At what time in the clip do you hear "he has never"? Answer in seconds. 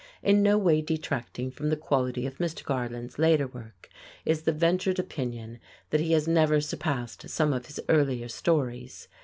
6.01-6.59